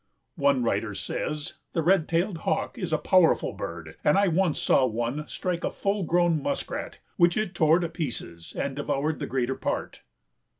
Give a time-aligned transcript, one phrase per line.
[0.37, 4.83] One writer says, "The Red tailed Hawk is a powerful bird and I once saw
[4.83, 9.53] one strike a full grown muskrat, which it tore to pieces and devoured the greater
[9.53, 10.01] part."